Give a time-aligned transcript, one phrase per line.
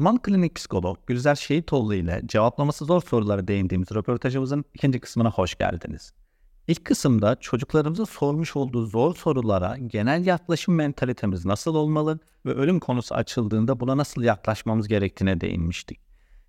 [0.00, 6.12] Uzman klinik psikolog Gülzer Şehitoğlu ile cevaplaması zor sorulara değindiğimiz röportajımızın ikinci kısmına hoş geldiniz.
[6.68, 13.14] İlk kısımda çocuklarımızın sormuş olduğu zor sorulara genel yaklaşım mentalitemiz nasıl olmalı ve ölüm konusu
[13.14, 16.00] açıldığında buna nasıl yaklaşmamız gerektiğine değinmiştik.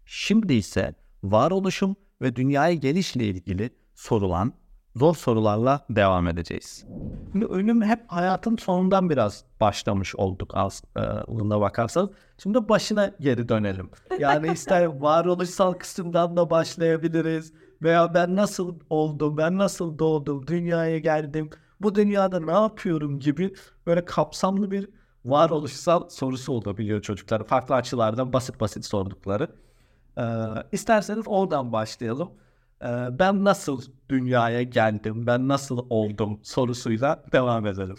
[0.06, 4.54] Şimdi ise varoluşum ve dünyaya gelişle ilgili sorulan
[4.95, 6.86] zor sorularla devam edeceğiz.
[7.31, 12.09] Şimdi ölüm hep hayatın sonundan biraz başlamış olduk aslında e, bakarsanız.
[12.38, 13.90] Şimdi başına geri dönelim.
[14.20, 17.54] Yani ister varoluşsal kısımdan da başlayabiliriz.
[17.81, 21.50] Veya ben nasıl oldum, ben nasıl doğdum, dünyaya geldim,
[21.81, 23.53] bu dünyada ne yapıyorum gibi
[23.86, 24.89] böyle kapsamlı bir
[25.26, 27.44] varoluşsal sorusu olabiliyor çocuklar.
[27.44, 29.48] Farklı açılardan basit basit sordukları.
[30.17, 30.23] Ee,
[30.72, 32.31] isterseniz oradan başlayalım.
[32.84, 37.96] Ee, ben nasıl dünyaya geldim, ben nasıl oldum sorusuyla devam edelim.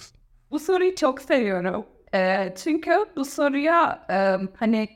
[0.51, 1.87] Bu soruyu çok seviyorum.
[2.15, 4.89] Ee, çünkü bu soruya e, hani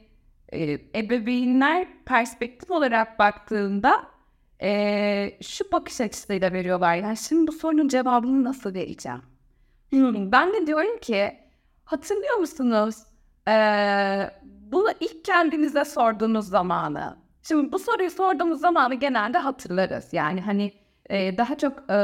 [0.53, 4.07] e, ebeveynler perspektif olarak baktığında
[4.63, 6.97] e, şu bakış açısıyla veriyorlar.
[6.97, 9.23] Yani şimdi bu sorunun cevabını nasıl vereceğim?
[9.91, 11.39] Hmm, ben de diyorum ki
[11.85, 12.97] hatırlıyor musunuz?
[13.49, 17.17] Ee, bunu ilk kendinize sorduğunuz zamanı.
[17.49, 20.13] Şimdi bu soruyu sorduğumuz zamanı genelde hatırlarız.
[20.13, 20.73] Yani hani
[21.11, 21.95] e, daha çok e,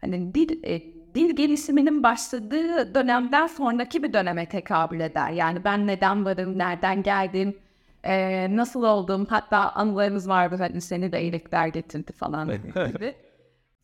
[0.00, 0.82] hani dil, e,
[1.14, 5.30] dil gelişiminin başladığı dönemden sonraki bir döneme tekabül eder.
[5.30, 7.58] Yani ben neden varım, nereden geldim,
[8.04, 13.14] e, nasıl oldum, hatta anılarımız vardı hani seni de iyilikler getirdi falan gibi.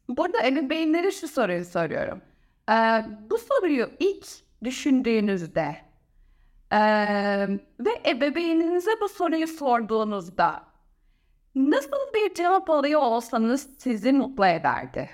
[0.09, 2.21] Burada ebeveynlere şu soruyu soruyorum.
[2.71, 2.75] E,
[3.31, 4.27] bu soruyu ilk
[4.65, 5.77] düşündüğünüzde
[6.73, 6.79] e,
[7.81, 10.76] ve ebeveyninize bu soruyu sorduğunuzda
[11.57, 15.11] nasıl bir cevap alıyor olsanız sizi mutlu ederdi?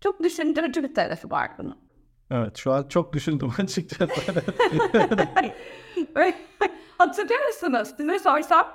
[0.00, 1.78] Çok düşündürücü bir tarafı var bunun.
[2.30, 4.42] Evet şu an çok düşündüm açıkçası.
[6.98, 7.94] Hatırlıyor musunuz?
[7.96, 8.66] Size sorsam.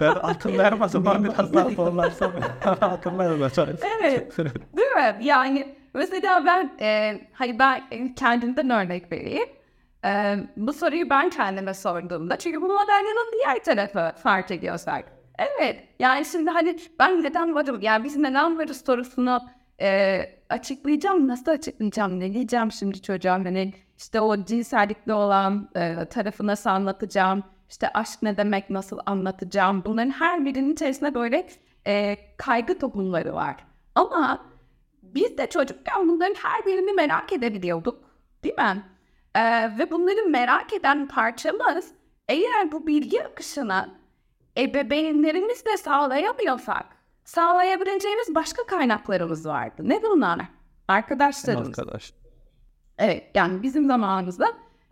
[0.00, 2.32] ben hatırlayamazım ama biraz daha sorularsam
[2.80, 3.68] hatırlayamazım.
[4.00, 4.38] Evet.
[4.76, 5.16] Değil mi?
[5.20, 7.82] Yani mesela ben e, hani ben
[8.14, 9.48] kendimden örnek vereyim.
[10.04, 15.04] E, bu soruyu ben kendime sorduğumda çünkü bu madalyanın diğer tarafı fark ediyorsak.
[15.38, 15.88] Evet.
[15.98, 17.80] Yani şimdi hani ben neden varım?
[17.80, 19.40] Yani biz neden varız sorusunu
[19.80, 21.28] e, açıklayacağım.
[21.28, 22.20] Nasıl açıklayacağım?
[22.20, 23.32] Ne diyeceğim şimdi çocuğa?
[23.32, 27.42] Hani işte o cinsellikle olan e, tarafı nasıl anlatacağım?
[27.70, 29.82] İşte aşk ne demek nasıl anlatacağım?
[29.84, 31.46] Bunların her birinin içerisinde böyle
[31.86, 33.56] e, kaygı toplumları var.
[33.94, 34.46] Ama
[35.02, 38.04] biz de çocukken bunların her birini merak edebiliyorduk.
[38.44, 38.82] Değil mi?
[39.34, 39.42] E,
[39.78, 41.92] ve bunları merak eden parçamız
[42.28, 44.03] eğer bu bilgi akışına
[44.58, 46.86] ebeveynlerimiz de sağlayamıyorsak
[47.24, 49.82] sağlayabileceğimiz başka kaynaklarımız vardı.
[49.84, 50.40] Ne bunlar?
[50.88, 51.68] Arkadaşlarımız.
[51.68, 52.12] Arkadaş.
[52.98, 54.46] Evet yani bizim zamanımızda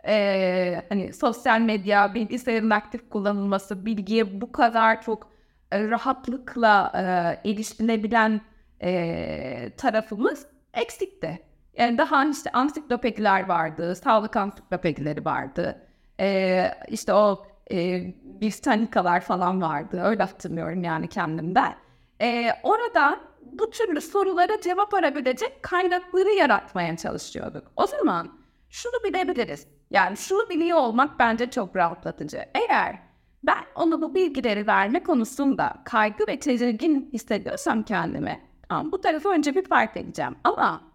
[0.07, 5.31] e, hani sosyal medya, bilgisayarın aktif kullanılması, bilgiye bu kadar çok
[5.71, 8.41] e, rahatlıkla e, erişilebilen
[8.81, 11.39] e, tarafımız eksikti.
[11.77, 15.87] Yani daha işte ansiklopediler vardı, sağlık ansiklopedileri vardı.
[16.19, 18.01] E, işte o e,
[18.41, 20.01] Britannicalar falan vardı.
[20.03, 21.75] Öyle hatırlıyorum yani kendimden.
[22.21, 23.19] E, orada
[23.51, 27.71] bu türlü sorulara cevap arabilecek kaynakları yaratmaya çalışıyorduk.
[27.75, 28.31] O zaman
[28.69, 29.67] şunu bilebiliriz.
[29.91, 32.45] Yani şunu biliyor olmak bence çok rahatlatıcı.
[32.55, 32.99] Eğer
[33.43, 39.55] ben ona bu bilgileri verme konusunda kaygı ve tedirgin hissediyorsam kendime, tamam, bu tarafı önce
[39.55, 40.35] bir fark edeceğim.
[40.43, 40.92] Ama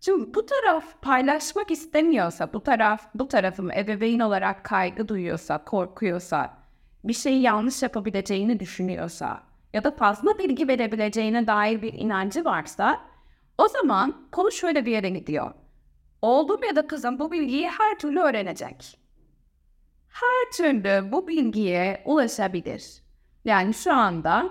[0.00, 6.56] Şimdi bu taraf paylaşmak istemiyorsa, bu taraf bu tarafım ebeveyn olarak kaygı duyuyorsa, korkuyorsa,
[7.04, 13.00] bir şeyi yanlış yapabileceğini düşünüyorsa ya da fazla bilgi verebileceğine dair bir inancı varsa
[13.58, 15.52] o zaman konu şöyle bir yere gidiyor.
[16.22, 18.98] Oğlum ya da kızım bu bilgiyi her türlü öğrenecek.
[20.08, 23.02] Her türlü bu bilgiye ulaşabilir.
[23.44, 24.50] Yani şu anda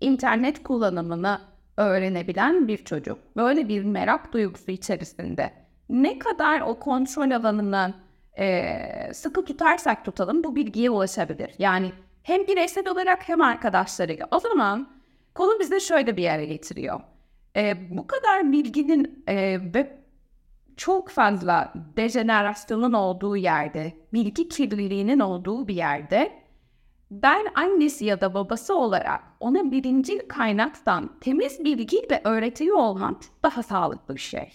[0.00, 3.18] internet kullanımını öğrenebilen bir çocuk.
[3.36, 5.52] Böyle bir merak duygusu içerisinde
[5.88, 7.94] ne kadar o kontrol alanını
[8.38, 8.78] e,
[9.14, 11.50] sıkı tutarsak tutalım bu bilgiye ulaşabilir.
[11.58, 11.92] Yani
[12.22, 14.28] hem bireysel olarak hem arkadaşlarıyla.
[14.30, 14.88] O zaman
[15.34, 17.00] konu bize şöyle bir yere getiriyor.
[17.56, 19.24] E, bu kadar bilginin
[19.74, 20.02] ve
[20.76, 26.41] çok fazla dejenerasyonun olduğu yerde, bilgi kirliliğinin olduğu bir yerde
[27.12, 33.62] ben annesi ya da babası olarak ona birinci kaynaktan temiz bilgi ve öğretiyor olmam daha
[33.62, 34.52] sağlıklı bir şey.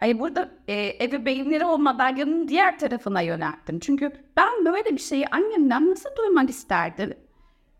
[0.00, 3.78] Hayır burada e, ebeveynleri o madalyanın diğer tarafına yönelttim.
[3.78, 7.14] Çünkü ben böyle bir şeyi annemden nasıl duymak isterdim?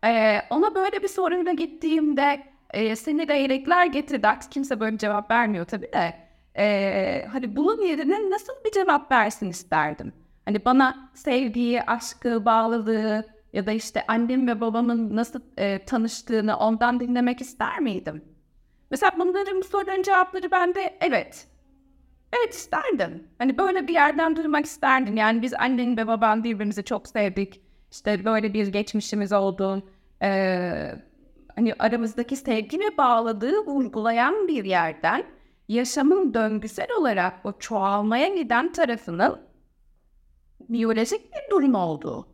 [0.05, 4.27] E, ona böyle bir soruyla gittiğimde e, seni de iyilikler getirdi.
[4.27, 6.13] Artık kimse böyle cevap vermiyor tabii de.
[6.57, 10.13] E, hani bunun yerine nasıl bir cevap versin isterdim.
[10.47, 16.99] Hani bana sevgiyi, aşkı, bağlılığı ya da işte annem ve babamın nasıl e, tanıştığını ondan
[16.99, 18.25] dinlemek ister miydim?
[18.91, 21.47] Mesela bunların soruların cevapları bende evet.
[22.37, 23.27] Evet isterdim.
[23.37, 25.17] Hani böyle bir yerden duymak isterdim.
[25.17, 27.61] Yani biz annen ve baban birbirimizi çok sevdik.
[27.91, 29.83] İşte böyle bir geçmişimiz oldu.
[30.21, 30.91] Ee,
[31.55, 35.23] hani aramızdaki sevgi ve bağladığı vurgulayan bir yerden
[35.67, 39.46] yaşamın döngüsel olarak o çoğalmaya giden tarafının
[40.69, 42.27] biyolojik bir durum olduğu.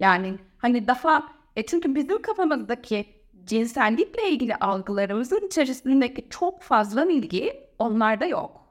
[0.00, 3.06] Yani hani daha e çünkü bizim kafamızdaki
[3.44, 8.62] cinsellikle ilgili algılarımızın içerisindeki çok fazla bilgi onlarda yok.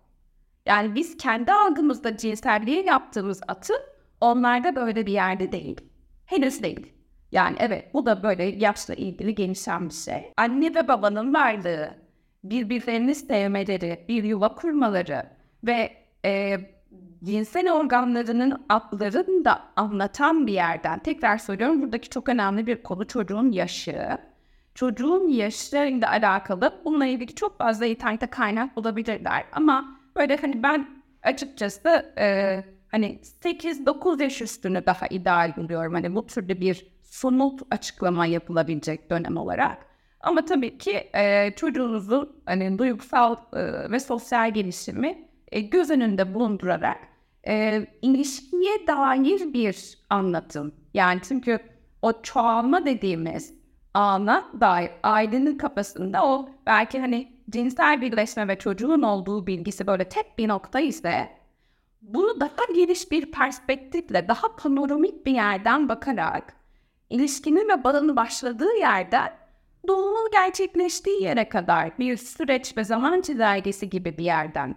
[0.65, 3.73] Yani biz kendi algımızda cinselliğe yaptığımız atı
[4.21, 5.81] onlarda böyle bir yerde değil.
[6.25, 6.93] Henüz değil.
[7.31, 10.31] Yani evet bu da böyle yaşla ilgili gelişen bir şey.
[10.37, 11.93] Anne ve babanın varlığı,
[12.43, 15.23] birbirlerini sevmeleri, bir yuva kurmaları
[15.63, 15.93] ve
[16.25, 16.57] e,
[17.23, 20.99] cinsel organlarının adlarını da anlatan bir yerden.
[20.99, 24.17] Tekrar söylüyorum buradaki çok önemli bir konu çocuğun yaşı.
[24.75, 29.43] Çocuğun yaşlarıyla alakalı bununla ilgili çok fazla internette kaynak bulabilirler.
[29.51, 30.87] Ama böyle hani ben
[31.23, 35.93] açıkçası e, hani 8-9 yaş üstünü daha ideal buluyorum.
[35.93, 39.77] Hani bu türde bir somut açıklama yapılabilecek dönem olarak.
[40.19, 46.97] Ama tabii ki e, çocuğunuzun hani duygusal e, ve sosyal gelişimi e, göz önünde bulundurarak
[47.47, 50.75] e, ilişkiye dair bir anlatım.
[50.93, 51.59] Yani çünkü
[52.01, 53.53] o çoğalma dediğimiz
[53.93, 60.37] ana dair ailenin kafasında o belki hani cinsel birleşme ve çocuğun olduğu bilgisi böyle tek
[60.37, 61.29] bir nokta ise
[62.01, 66.55] bunu daha geniş bir perspektifle, daha panoramik bir yerden bakarak
[67.09, 69.33] ilişkinin ve bağının başladığı yerden
[69.87, 74.75] doğumun gerçekleştiği yere kadar bir süreç ve zaman çizelgesi gibi bir yerden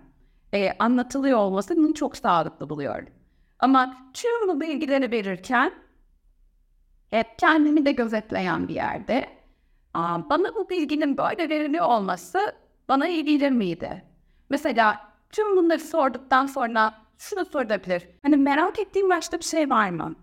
[0.54, 3.08] e, anlatılıyor olmasını çok sağlıklı buluyorum.
[3.58, 5.72] Ama tüm bu bilgileri verirken
[7.10, 9.28] hep kendimi de gözetleyen bir yerde
[9.94, 12.38] aa, bana bu bilginin böyle veriliyor olması
[12.88, 14.04] bana iyi gelir miydi?
[14.50, 18.08] Mesela tüm bunları sorduktan sonra şunu sorabilir.
[18.22, 20.14] Hani merak ettiğim başka bir şey var mı?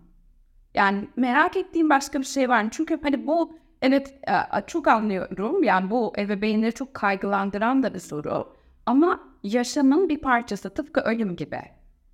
[0.74, 2.68] Yani merak ettiğim başka bir şey var mı?
[2.72, 4.18] Çünkü hani bu evet
[4.66, 5.62] çok anlıyorum.
[5.62, 8.56] Yani bu ebeveynleri çok kaygılandıran da bir soru.
[8.86, 11.60] Ama yaşamın bir parçası tıpkı ölüm gibi.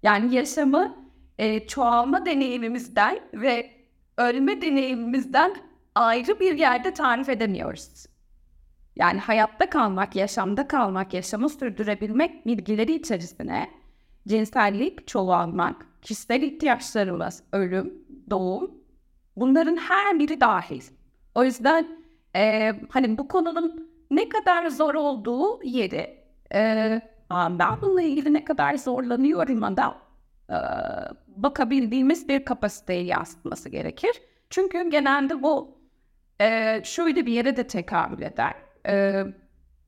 [0.02, 0.96] Yani yaşamı
[1.38, 3.70] e, çoğalma deneyimimizden ve
[4.18, 5.56] ölme deneyimimizden
[5.94, 8.06] ayrı bir yerde tarif edemiyoruz.
[8.96, 13.70] Yani hayatta kalmak, yaşamda kalmak, yaşamı sürdürebilmek bilgileri içerisine
[14.28, 17.94] cinsellik, çoğalmak, kişisel ihtiyaçlarımız, ölüm,
[18.30, 18.70] doğum
[19.36, 20.82] bunların her biri dahil.
[21.34, 21.86] O yüzden
[22.36, 26.17] e, hani bu konunun ne kadar zor olduğu yeri
[27.30, 29.98] ben bununla ilgili ne kadar zorlanıyorum da
[30.50, 30.58] e,
[31.26, 34.22] bakabildiğimiz bir kapasiteye yansıtması gerekir.
[34.50, 35.78] Çünkü genelde bu
[36.40, 38.54] e, şöyle bir yere de tekabül eder.
[38.86, 39.24] E,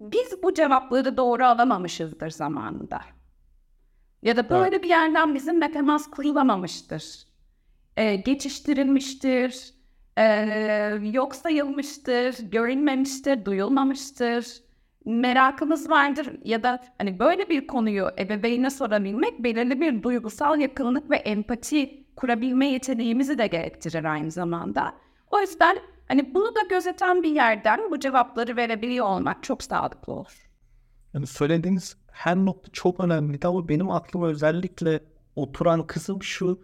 [0.01, 3.01] biz bu cevapları doğru alamamışızdır zamanında.
[4.23, 4.85] Ya da böyle evet.
[4.85, 7.05] bir yerden bizimle temas kurulamamıştır.
[7.97, 9.75] E, geçiştirilmiştir,
[10.19, 10.25] e,
[11.03, 14.70] yok sayılmıştır, görünmemiştir, duyulmamıştır
[15.05, 21.17] merakımız vardır ya da hani böyle bir konuyu ebeveyne sorabilmek belirli bir duygusal yakınlık ve
[21.17, 24.95] empati kurabilme yeteneğimizi de gerektirir aynı zamanda.
[25.31, 25.79] O yüzden
[26.09, 30.51] hani bunu da gözeten bir yerden bu cevapları verebiliyor olmak çok sağlıklı olur.
[31.15, 35.01] Yani söylediğiniz her nokta çok önemli ama benim aklıma özellikle
[35.37, 36.63] oturan kısım şu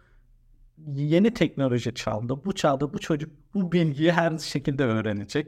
[0.87, 5.47] yeni teknoloji çağında bu çağda bu çocuk bu bilgiyi her şekilde öğrenecek.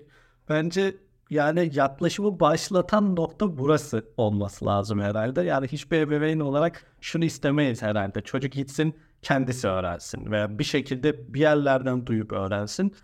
[0.49, 0.97] Bence
[1.31, 5.43] yani yaklaşımı başlatan nokta burası olması lazım herhalde.
[5.43, 8.21] Yani hiçbir ebeveyn olarak şunu istemeyiz herhalde.
[8.21, 12.95] Çocuk gitsin kendisi öğrensin veya bir şekilde bir yerlerden duyup öğrensin.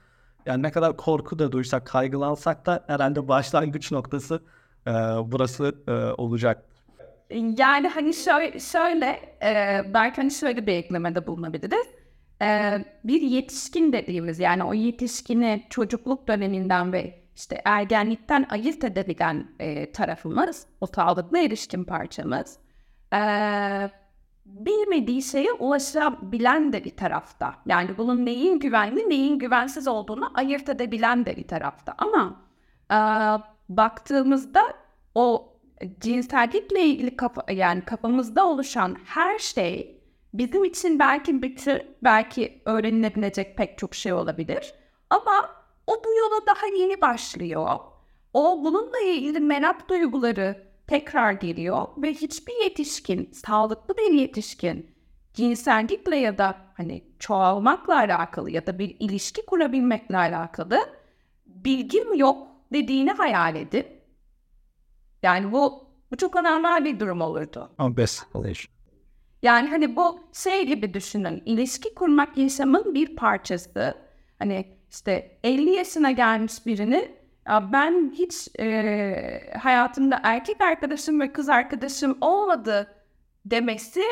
[0.47, 4.43] Yani ne kadar korku da duysak, kaygılansak da herhalde başlangıç noktası
[4.87, 4.91] e,
[5.25, 6.65] burası e, olacak.
[7.31, 9.07] Yani hani şöyle, şöyle
[9.43, 11.87] e, belki hani şöyle bir eklemede bulunabiliriz.
[12.43, 19.93] E, bir yetişkin dediğimiz yani o yetişkini çocukluk döneminden ve işte ergenlikten ayırt edebilen e,
[19.93, 22.59] tarafımız, o sağlıklı erişkin parçamız,
[23.15, 23.21] e,
[24.47, 27.55] bilmediği şeye ulaşabilen de bir tarafta.
[27.67, 31.95] Yani bunun neyin güvenli, neyin güvensiz olduğunu ayırt edebilen de bir tarafta.
[31.99, 32.41] Ama
[32.91, 32.99] e,
[33.69, 34.63] baktığımızda
[35.15, 35.55] o
[36.01, 40.01] cinsellikle ilgili kafa, yani kafamızda oluşan her şey
[40.35, 44.75] bizim için belki bütün, belki öğrenilebilecek pek çok şey olabilir.
[45.11, 47.79] Ama o bu yola daha yeni başlıyor.
[48.33, 54.95] O bununla ilgili merak duyguları tekrar geliyor ve hiçbir yetişkin, sağlıklı bir yetişkin
[55.35, 60.81] cinsellikle ya da hani çoğalmakla alakalı ya da bir ilişki kurabilmekle alakalı
[61.47, 63.87] bilgim yok dediğini hayal edin.
[65.23, 67.71] Yani bu, bu çok önemli bir durum olurdu.
[67.79, 68.75] Ama best relation.
[69.43, 71.43] Yani hani bu şey gibi düşünün.
[71.47, 73.95] İlişki kurmak yaşamın bir parçası.
[74.39, 77.09] Hani işte 50 yaşına gelmiş birini
[77.49, 82.95] ya ben hiç e, hayatımda erkek arkadaşım ve kız arkadaşım olmadı
[83.45, 84.03] demesi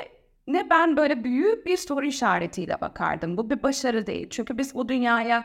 [0.47, 3.37] ne ben böyle büyük bir soru işaretiyle bakardım.
[3.37, 4.27] Bu bir başarı değil.
[4.31, 5.45] Çünkü biz bu dünyaya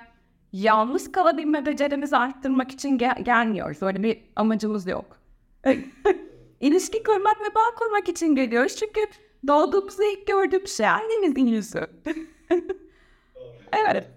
[0.53, 3.83] yalnız kalabilme becerimizi arttırmak için gel- gelmiyoruz.
[3.83, 5.17] Öyle bir amacımız yok.
[6.59, 8.75] İlişki kurmak ve bağ kurmak için geliyoruz.
[8.75, 8.99] Çünkü
[9.47, 11.87] doğduğumuzda ilk gördüğüm şey annemizin yüzü.
[13.71, 14.16] evet.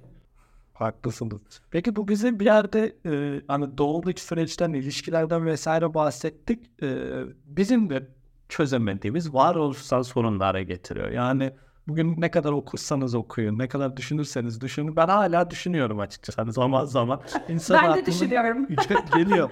[0.80, 1.40] Haklısınız.
[1.70, 6.82] Peki bu bize bir yerde e, hani doğumdaki süreçten, ilişkilerden vesaire bahsettik.
[6.82, 6.98] E,
[7.44, 8.08] bizim de
[8.48, 11.10] çözemediğimiz varoluşsal sorunlara getiriyor.
[11.10, 11.52] Yani
[11.88, 14.96] bugün ne kadar okursanız okuyun, ne kadar düşünürseniz düşünün.
[14.96, 16.40] Ben hala düşünüyorum açıkçası.
[16.40, 17.20] Hani zaman zaman.
[17.48, 18.66] İnsan Ben de düşünüyorum.
[19.16, 19.50] geliyor.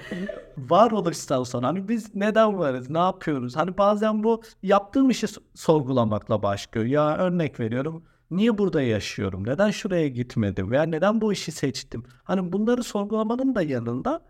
[0.58, 1.64] Varoluşsal sorun.
[1.64, 3.56] Hani biz neden varız, ne yapıyoruz?
[3.56, 6.86] Hani bazen bu yaptığım işi sorgulamakla başlıyor.
[6.86, 8.04] Ya örnek veriyorum.
[8.30, 9.46] Niye burada yaşıyorum?
[9.46, 10.70] Neden şuraya gitmedim?
[10.70, 12.02] Veya neden bu işi seçtim?
[12.24, 14.22] Hani bunları sorgulamanın da yanında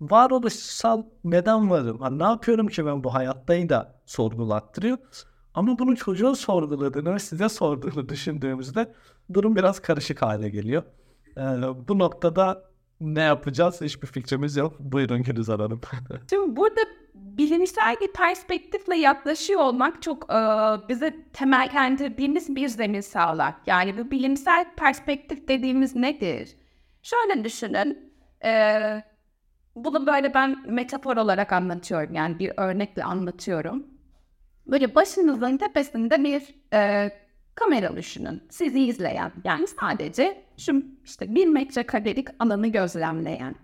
[0.00, 2.00] varoluşsal neden varım?
[2.00, 4.98] Hani ne yapıyorum ki ben bu hayattayı da sorgulattırıyor.
[5.54, 8.94] Ama bunu çocuğun sorguladığını ve size sorduğunu düşündüğümüzde
[9.32, 10.82] durum biraz karışık hale geliyor.
[11.36, 11.42] Ee,
[11.88, 12.64] bu noktada
[13.00, 14.76] ne yapacağız hiçbir fikrimiz yok.
[14.80, 15.80] Buyurun Gülizar Hanım.
[16.30, 16.80] Şimdi burada
[17.14, 20.36] bilimsel bir perspektifle yaklaşıyor olmak çok e,
[20.88, 23.54] bize temellendirdiğimiz bir zemin sağlar.
[23.66, 26.56] Yani bu bilimsel perspektif dediğimiz nedir?
[27.02, 28.12] Şöyle düşünün.
[28.44, 29.02] e,
[29.76, 32.14] bunu böyle ben metafor olarak anlatıyorum.
[32.14, 33.86] Yani bir örnekle anlatıyorum.
[34.66, 37.10] Böyle başınızın tepesinde bir e,
[37.54, 38.42] kamera düşünün.
[38.50, 39.32] Sizi izleyen.
[39.44, 43.54] Yani sadece şu işte bir metrekarelik alanı gözlemleyen.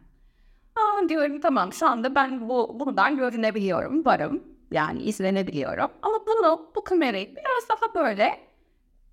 [0.76, 4.42] Aa diyorum tamam şu anda ben bu bundan görünebiliyorum, varım.
[4.70, 5.90] Yani izlenebiliyorum.
[6.02, 8.40] Ama bunu, bu kamerayı biraz daha böyle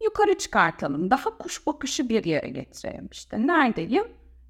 [0.04, 1.10] yukarı çıkartalım.
[1.10, 3.10] Daha kuş bakışı bir yere getirelim.
[3.12, 4.08] İşte neredeyim?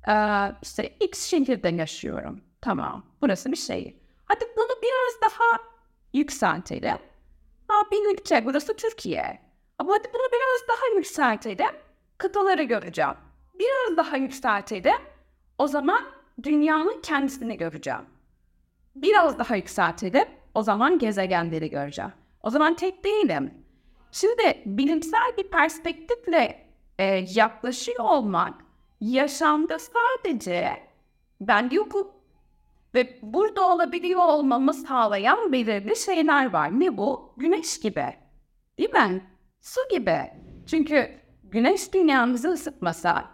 [0.07, 0.13] Ee,
[0.61, 2.41] işte X şehirde yaşıyorum.
[2.61, 3.05] Tamam.
[3.21, 3.95] Burası bir şehir.
[4.25, 5.45] Hadi bunu biraz daha
[6.13, 6.97] yükseltelim.
[7.69, 8.45] Aa, bir ülke.
[8.45, 9.46] Burası Türkiye.
[9.79, 11.75] Ama hadi bunu biraz daha yükseltelim.
[12.17, 13.15] Kıtaları göreceğim.
[13.59, 15.01] Biraz daha yükseltelim.
[15.57, 16.01] O zaman
[16.43, 18.05] dünyanın kendisini göreceğim.
[18.95, 20.25] Biraz daha yükseltelim.
[20.53, 22.11] O zaman gezegenleri göreceğim.
[22.43, 23.53] O zaman tek değilim.
[24.11, 26.67] Şimdi bilimsel bir perspektifle
[26.99, 27.05] e,
[27.35, 28.53] yaklaşıyor olmak
[29.01, 30.83] yaşamda sadece
[31.41, 32.07] ben yokum.
[32.95, 36.79] Ve burada olabiliyor olmamı sağlayan belirli şeyler var.
[36.79, 37.33] Ne bu?
[37.37, 38.05] Güneş gibi.
[38.77, 39.36] Değil mi?
[39.67, 40.19] Su gibi.
[40.67, 41.09] Çünkü
[41.43, 43.25] güneş dünyamızı ısıtmasa,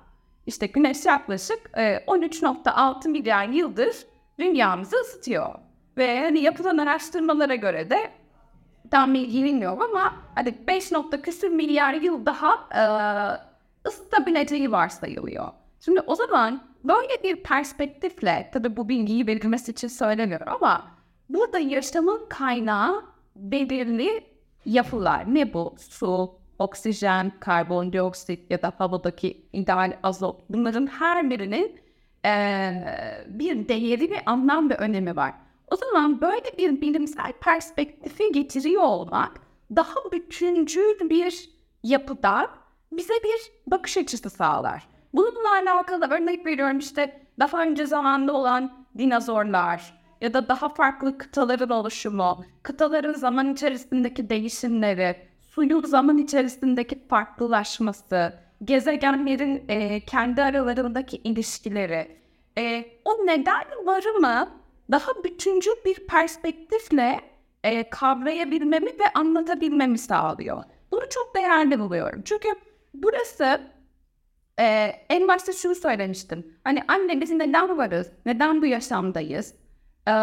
[0.45, 3.95] işte güneş yaklaşık e, 13.6 milyar yıldır
[4.39, 5.55] dünyamızı ısıtıyor.
[5.97, 8.11] Ve hani yapılan araştırmalara göre de
[8.91, 12.83] tam bilgi bilmiyorum ama hani 5 nokta küsür milyar yıl daha e,
[13.87, 15.47] ısıtabileceği varsayılıyor.
[15.79, 20.91] Şimdi o zaman böyle bir perspektifle, tabii bu bilgiyi verilmesi için söylemiyorum ama
[21.29, 23.03] burada yaşamın kaynağı
[23.35, 24.32] belirli
[24.65, 25.35] yapılar.
[25.35, 25.75] Ne bu?
[25.77, 30.41] Su, oksijen, karbondioksit ya da havadaki ideal azot.
[30.49, 31.79] Bunların her birinin
[32.25, 35.33] eee, bir değeri ve anlam ve önemi var.
[35.71, 39.31] O zaman böyle bir bilimsel perspektifi getiriyor olmak
[39.75, 41.49] daha bütüncül bir
[41.83, 42.47] yapıda
[42.91, 44.87] bize bir bakış açısı sağlar.
[45.13, 51.69] Bununla alakalı örnek veriyorum işte daha önce zamanda olan dinozorlar ya da daha farklı kıtaların
[51.69, 62.17] oluşumu, kıtaların zaman içerisindeki değişimleri, suyun zaman içerisindeki farklılaşması, gezegenlerin e, kendi aralarındaki ilişkileri,
[62.57, 64.49] e, o neden varımı
[64.91, 67.19] daha bütüncül bir perspektifle
[67.63, 70.63] e, kavrayabilmemi ve anlatabilmemi sağlıyor.
[70.91, 72.21] Bunu çok değerli buluyorum.
[72.25, 72.49] Çünkü
[72.93, 73.61] burası
[74.59, 74.63] e,
[75.09, 76.57] en başta şunu söylemiştim.
[76.63, 78.11] Hani anne biz neden varız?
[78.25, 79.62] Neden bu yaşamdayız?
[80.07, 80.13] E,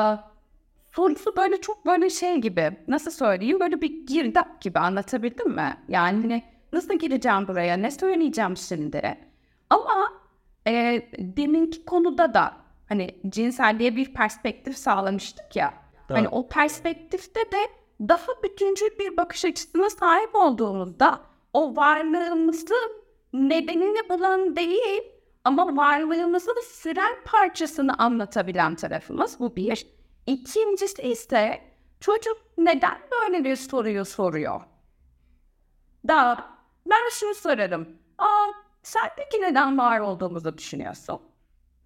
[0.93, 2.77] sorusu böyle çok böyle şey gibi.
[2.89, 3.61] Nasıl söyleyeyim?
[3.61, 5.77] Böyle bir girdap gibi anlatabildim mi?
[5.89, 7.77] Yani hani nasıl gireceğim buraya?
[7.77, 9.19] Ne söyleyeceğim şimdi?
[9.71, 10.13] Ama
[10.67, 12.53] e, deminki konuda da
[12.89, 15.75] hani cinselliğe bir perspektif sağlamıştık ya.
[16.09, 17.59] Hani o perspektifte de
[18.09, 21.21] daha bütüncül bir bakış açısına sahip olduğumuzda
[21.53, 22.93] o varlığımızın
[23.33, 25.03] nedenini bulan değil
[25.45, 29.87] ama varlığımızın süren parçasını anlatabilen tarafımız bu bir.
[30.27, 31.61] İkincisi ise
[32.01, 34.61] çocuk neden böyle bir soruyu soruyor?
[36.09, 36.45] da
[36.87, 37.89] ben şunu sorarım.
[38.19, 38.47] Aa,
[38.83, 41.21] sen peki neden var olduğumuzu düşünüyorsun?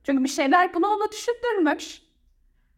[0.05, 2.03] Çünkü bir şeyler bunu ona düşündürmüş.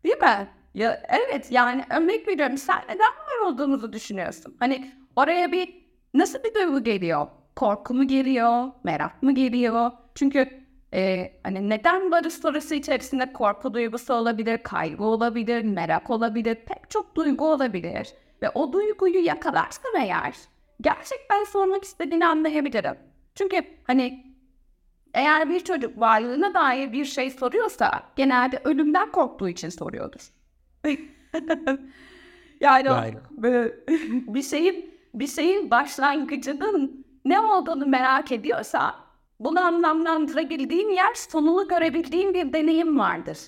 [0.05, 0.49] Değil mi?
[0.75, 4.57] Ya, evet yani örnek veriyorum sen neden var olduğumuzu düşünüyorsun?
[4.59, 7.27] Hani oraya bir nasıl bir duygu geliyor?
[7.57, 8.73] Korku mu geliyor?
[8.85, 9.93] Merak mı geliyor?
[10.15, 16.91] Çünkü e, hani neden varız sorusu içerisinde korku duygusu olabilir, kaygı olabilir, merak olabilir, pek
[16.91, 18.15] çok duygu olabilir.
[18.43, 20.35] Ve o duyguyu yakalarsam eğer
[20.81, 22.97] gerçekten sormak istediğini anlayabilirim.
[23.35, 24.37] Çünkü hani
[25.15, 30.31] eğer bir çocuk varlığına dair bir şey soruyorsa genelde ölümden korktuğu için soruyordur.
[32.61, 33.21] yani Aynen.
[34.35, 38.95] bir şeyin bir şeyin başlangıcının ne olduğunu merak ediyorsa
[39.41, 43.39] bunu anlamlandırabildiğin yer sonunu görebildiğin bir deneyim vardır.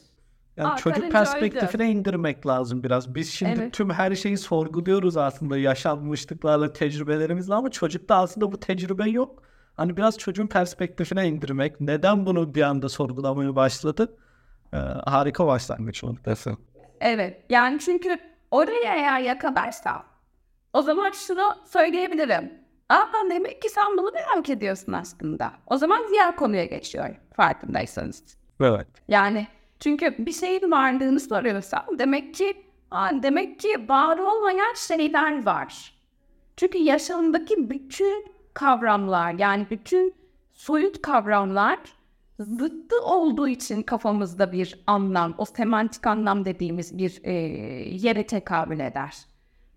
[0.57, 3.15] Yani Aa, çocuk perspektifine indirmek lazım biraz.
[3.15, 3.73] Biz şimdi Evet.
[3.73, 9.43] tüm her şeyi sorguluyoruz aslında yaşanmışlıklarla, tecrübelerimizle ama çocukta aslında bu tecrübe yok.
[9.77, 14.17] Hani biraz çocuğun perspektifine indirmek, neden bunu bir anda sorgulamaya başladı?
[14.75, 14.77] Ee,
[15.07, 16.57] harika başlangıç noktası.
[17.01, 17.45] Evet.
[17.51, 18.19] Yani çünkü
[18.51, 20.05] oraya eğer yakalarsam
[20.73, 22.53] o zaman şunu söyleyebilirim.
[22.89, 25.53] Aa demek ki sen bunu merak ediyorsun aslında.
[25.67, 28.25] O zaman diğer konuya geçiyor farkındaysanız.
[28.61, 28.87] Evet.
[29.09, 29.47] Yani
[29.81, 35.95] çünkü bir şeyin varlığını soruyorsam demek ki aa, demek ki var olmayan şeyler var.
[36.57, 40.15] Çünkü yaşamdaki bütün kavramlar yani bütün
[40.53, 41.79] soyut kavramlar
[42.41, 47.33] zıttı olduğu için kafamızda bir anlam, o semantik anlam dediğimiz bir e,
[48.07, 49.17] yere tekabül eder.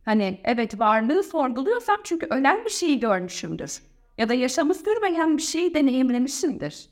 [0.05, 3.79] Hani evet varlığı sorguluyorsam çünkü ölen bir şeyi görmüşümdür.
[4.17, 6.89] Ya da yaşamı sürmeyen bir şeyi deneyimlemişimdir.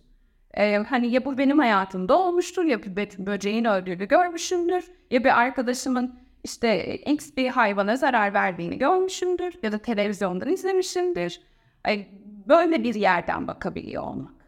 [0.54, 5.40] Ee, hani ya bu benim hayatımda olmuştur ya bir bö- böceğin öldüğünü görmüşümdür ya bir
[5.40, 11.42] arkadaşımın işte X bir hayvana zarar verdiğini görmüşümdür ya da televizyondan izlemişimdir.
[11.84, 12.08] Ay,
[12.48, 14.39] böyle bir yerden bakabiliyor olmak.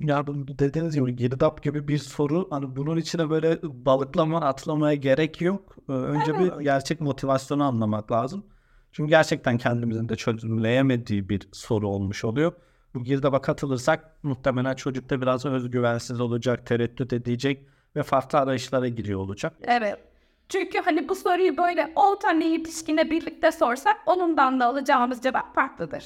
[0.00, 0.26] Ya
[0.58, 5.76] dediğiniz gibi girdap gibi bir soru hani bunun içine böyle balıklama atlamaya gerek yok.
[5.88, 8.44] Ee, Önce bir gerçek motivasyonu anlamak lazım.
[8.92, 12.52] Çünkü gerçekten kendimizin de çözümleyemediği bir soru olmuş oluyor.
[12.94, 19.56] Bu girdaba katılırsak muhtemelen çocukta biraz özgüvensiz olacak, tereddüt edecek ve farklı arayışlara giriyor olacak.
[19.62, 19.98] Evet.
[20.48, 26.04] Çünkü hani bu soruyu böyle 10 tane yetişkine birlikte sorsak onundan da alacağımız cevap farklıdır.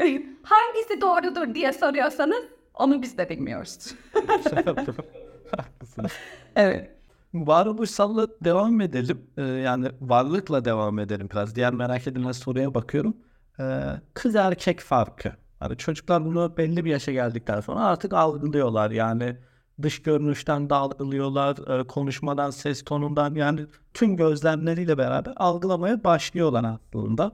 [0.42, 3.94] Hangisi doğrudur diye soruyorsanız onu biz de bilmiyoruz.
[5.56, 6.12] Haklısınız.
[6.56, 6.90] Evet.
[7.34, 9.26] Varoluşsalla devam edelim.
[9.36, 11.54] Ee, yani varlıkla devam edelim biraz.
[11.54, 13.16] Diğer merak edilen soruya bakıyorum.
[13.60, 13.80] Ee,
[14.14, 15.32] kız erkek farkı.
[15.60, 18.90] Hani çocuklar bunu belli bir yaşa geldikten sonra artık algılıyorlar.
[18.90, 19.36] Yani
[19.82, 27.32] dış görünüşten de algılıyorlar, e, konuşmadan, ses tonundan yani tüm gözlemleriyle beraber algılamaya başlıyorlar aslında.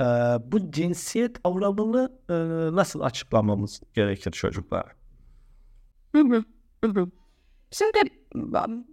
[0.00, 0.04] Ee,
[0.52, 2.34] bu cinsiyet kavramını e,
[2.76, 4.86] nasıl açıklamamız gerekir çocuklar?
[7.70, 7.98] Şimdi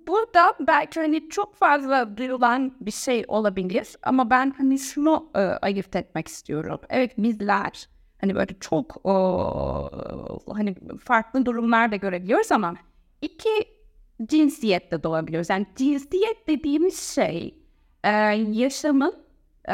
[0.08, 5.96] burada belki hani çok fazla duyulan bir şey olabilir ama ben hani şunu e, ayırt
[5.96, 6.80] etmek istiyorum.
[6.90, 7.90] Evet bizler
[8.22, 9.90] hani böyle çok o,
[10.54, 12.76] hani farklı durumlar da görebiliyoruz ama
[13.22, 13.50] iki
[14.26, 15.50] cinsiyette doğabiliyoruz.
[15.50, 17.64] Yani cinsiyet dediğimiz şey
[18.04, 18.10] e,
[18.52, 19.27] yaşamın
[19.68, 19.72] e,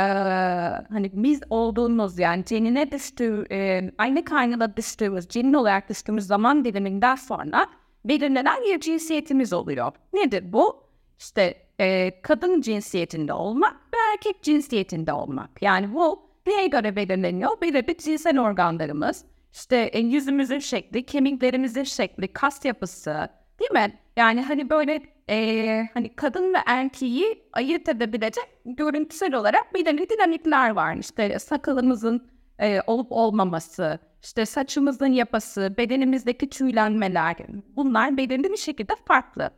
[0.89, 7.15] hani biz olduğumuz yani cenine düştüğü, e, aynı kaynana düştüğümüz, cenin olarak düştüğümüz zaman diliminden
[7.15, 7.67] sonra
[8.05, 9.91] belirlenen bir cinsiyetimiz oluyor.
[10.13, 10.83] Nedir bu?
[11.19, 15.61] İşte e, kadın cinsiyetinde olmak ve erkek cinsiyetinde olmak.
[15.61, 17.61] Yani bu neye göre belirleniyor?
[17.61, 23.29] Belirli cinsel organlarımız, işte e, yüzümüzün şekli, kemiklerimizin şekli, kas yapısı,
[23.59, 23.99] değil mi?
[24.15, 30.95] Yani hani böyle e, hani kadın ve erkeği ayırt edebilecek görüntüsel olarak belirli dinamikler var.
[30.95, 37.35] İşte sakalımızın e, olup olmaması, işte saçımızın yapısı, bedenimizdeki tüylenmeler
[37.75, 39.49] bunlar belirli bir şekilde farklı.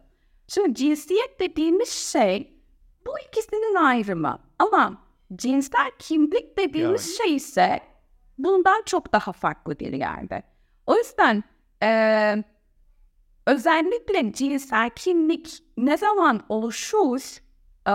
[0.47, 2.61] Şimdi cinsiyet dediğimiz şey
[3.07, 5.01] bu ikisinin ayrımı ama
[5.35, 7.79] cinsel kimlik dediğimiz şey ise
[8.37, 10.43] bundan çok daha farklı bir yerde.
[10.87, 11.43] O yüzden
[11.83, 12.43] e,
[13.45, 17.37] özellikle cinsel kimlik ne zaman oluşur?
[17.87, 17.93] e,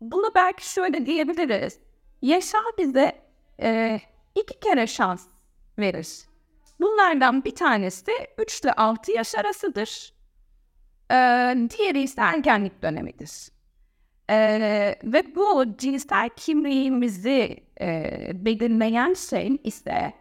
[0.00, 1.78] bunu belki şöyle diyebiliriz.
[2.22, 3.22] Yaşam bize
[3.62, 4.00] e,
[4.34, 5.26] iki kere şans
[5.78, 6.30] verir.
[6.80, 10.12] Bunlardan bir tanesi 3 ile 6 yaş arasıdır.
[11.10, 13.48] Ee, diğeri ise ergenlik dönemidir.
[14.30, 20.12] Ee, ve bu cinsel kimliğimizi e, belirleyen şey ise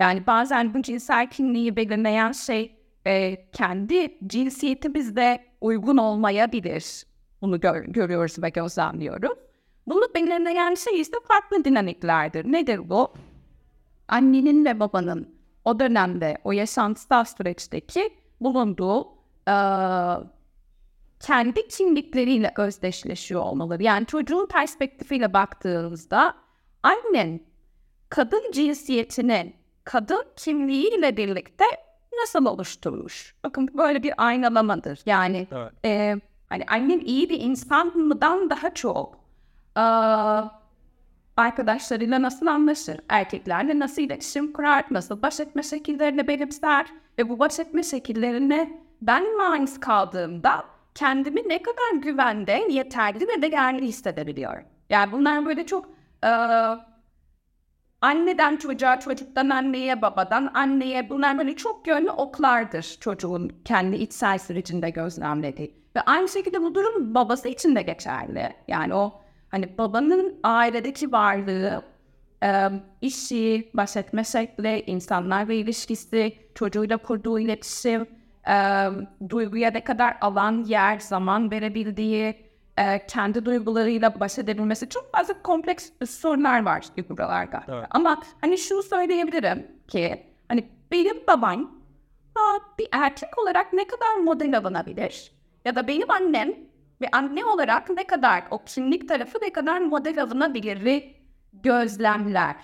[0.00, 2.77] yani bazen bu cinsel kimliği belirleyen şey
[3.08, 7.06] e, kendi cinsiyetimizde uygun olmayabilir.
[7.42, 9.38] Bunu gör- görüyoruz ve gözlemliyoruz.
[9.86, 12.52] Bunu belirleyen şey ise farklı dinamiklerdir.
[12.52, 13.12] Nedir bu?
[14.08, 19.08] Annenin ve babanın o dönemde, o yaşantısal süreçteki bulunduğu
[19.48, 19.54] e,
[21.20, 23.82] kendi kimlikleriyle özdeşleşiyor olmaları.
[23.82, 26.34] Yani çocuğun perspektifiyle baktığınızda
[26.82, 27.40] annen
[28.08, 31.64] kadın cinsiyetinin kadın kimliğiyle birlikte
[32.22, 33.34] nasıl oluşturmuş?
[33.44, 35.00] Bakın böyle bir aynalamadır.
[35.06, 35.72] Yani Evet.
[35.84, 36.16] e,
[36.48, 39.16] hani annem iyi bir insan mıdan daha çok
[39.76, 39.84] e,
[41.36, 43.00] arkadaşlarıyla nasıl anlaşır?
[43.08, 44.84] Erkeklerle nasıl iletişim kurar?
[44.90, 46.86] Nasıl baş etme şekillerini benimser?
[47.18, 53.86] Ve bu baş etme şekillerine ben maruz kaldığımda kendimi ne kadar güvende, yeterli ve değerli
[53.86, 54.64] hissedebiliyorum.
[54.90, 55.86] Yani bunlar böyle çok
[56.24, 56.30] e,
[58.00, 64.90] anneden çocuğa, çocuktan anneye, babadan anneye bunlar böyle çok yönlü oklardır çocuğun kendi içsel sürecinde
[64.90, 65.74] gözlemlediği.
[65.96, 68.52] Ve aynı şekilde bu durum babası için de geçerli.
[68.68, 71.82] Yani o hani babanın ailedeki varlığı,
[73.00, 78.06] işi, baş etme şekli, insanlarla ilişkisi, çocuğuyla kurduğu iletişim,
[79.28, 82.47] duyguya ne kadar alan, yer, zaman verebildiği,
[82.78, 87.64] e, kendi duygularıyla baş edebilmesi çok fazla kompleks sorunlar var buralarda.
[87.68, 87.86] Evet.
[87.90, 91.80] Ama hani şunu söyleyebilirim ki hani benim babam
[92.36, 95.32] aa, bir erkek olarak ne kadar model alınabilir?
[95.64, 96.54] Ya da benim annem
[97.00, 101.14] ve anne olarak ne kadar o kimlik tarafı ne kadar model alınabilir
[101.52, 102.56] gözlemler.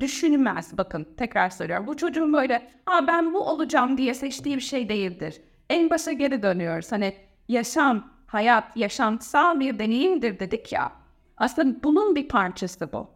[0.00, 1.86] Düşünmez bakın tekrar söylüyorum.
[1.86, 5.40] Bu çocuğun böyle Aa, ben bu olacağım diye seçtiği bir şey değildir.
[5.70, 6.92] En başa geri dönüyoruz.
[6.92, 7.14] Hani
[7.48, 10.92] yaşam, hayat, yaşantısal bir deneyimdir dedik ya.
[11.36, 13.10] Aslında bunun bir parçası bu.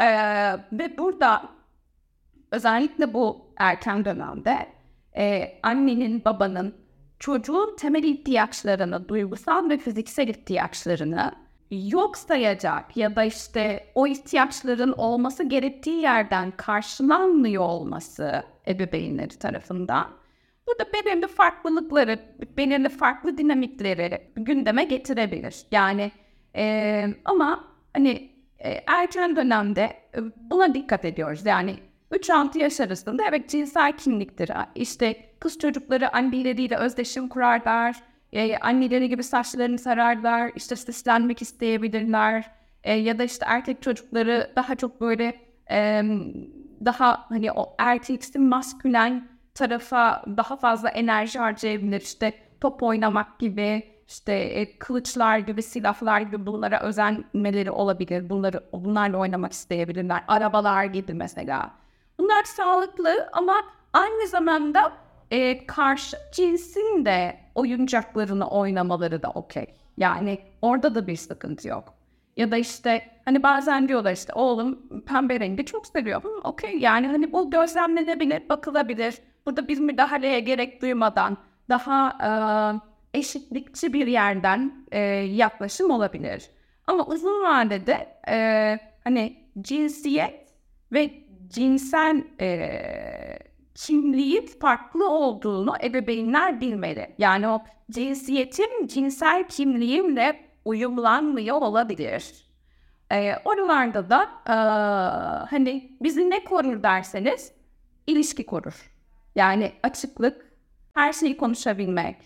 [0.00, 0.06] Ee,
[0.72, 1.42] ve burada
[2.50, 4.66] özellikle bu erken dönemde
[5.16, 6.74] e, annenin, babanın
[7.18, 11.32] çocuğun temel ihtiyaçlarını, duygusal ve fiziksel ihtiyaçlarını
[11.70, 20.06] yok sayacak ya da işte o ihtiyaçların olması gerektiği yerden karşılanmıyor olması ebeveynleri tarafından
[20.66, 22.18] burada belirli farklılıkları,
[22.56, 25.56] belirli farklı dinamikleri gündeme getirebilir.
[25.70, 26.12] Yani
[26.56, 29.82] e, ama hani e, erken dönemde
[30.14, 30.18] e,
[30.50, 31.46] buna dikkat ediyoruz.
[31.46, 31.76] Yani
[32.12, 34.50] 3-6 yaş arasında evet cinsel kimliktir.
[34.74, 37.96] İşte kız çocukları anneleriyle özdeşim kurarlar.
[38.32, 40.52] E, anneleri gibi saçlarını sararlar.
[40.56, 42.50] İşte süslenmek isteyebilirler.
[42.84, 45.34] E, ya da işte erkek çocukları daha çok böyle
[45.70, 46.02] e,
[46.84, 52.00] daha hani o erkeksi maskülen tarafa daha fazla enerji harcayabilir.
[52.00, 58.30] İşte top oynamak gibi, işte e, kılıçlar gibi, silahlar gibi bunlara özenmeleri olabilir.
[58.30, 60.24] Bunları bunlarla oynamak isteyebilirler.
[60.28, 61.70] Arabalar gibi mesela.
[62.18, 63.54] Bunlar sağlıklı ama
[63.92, 64.92] aynı zamanda
[65.30, 69.66] e, karşı cinsin de oyuncaklarını oynamaları da okey.
[69.96, 71.94] Yani orada da bir sıkıntı yok.
[72.36, 76.22] Ya da işte hani bazen diyorlar işte oğlum pembe rengi çok seviyor.
[76.44, 79.14] Okey yani hani bu gözlemlenebilir, bakılabilir.
[79.46, 81.36] Burada bir müdahaleye gerek duymadan
[81.68, 82.18] daha
[83.14, 86.50] e, eşitlikçi bir yerden e, yaklaşım olabilir.
[86.86, 90.48] Ama uzun vadede e, hani cinsiyet
[90.92, 91.10] ve
[91.48, 93.38] cinsel e,
[93.74, 97.14] kimliğin farklı olduğunu ebeveynler bilmeli.
[97.18, 102.46] Yani o cinsiyetin cinsel kimliğimle uyumlanmıyor olabilir.
[103.12, 104.54] E, oralarda da e,
[105.50, 107.52] hani bizi ne korur derseniz
[108.06, 108.95] ilişki korur.
[109.36, 110.52] Yani açıklık,
[110.94, 112.16] her şeyi konuşabilmek,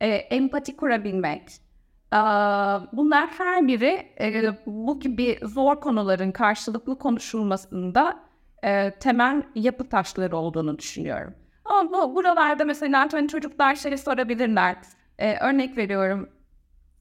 [0.00, 1.48] e, empati kurabilmek.
[2.12, 2.16] E,
[2.92, 8.18] bunlar her biri e, bu gibi zor konuların karşılıklı konuşulmasında
[8.64, 11.34] e, temel yapı taşları olduğunu düşünüyorum.
[11.64, 14.76] Ama bu, buralarda mesela hani çocuklar şey sorabilirler.
[15.18, 16.28] E, örnek veriyorum.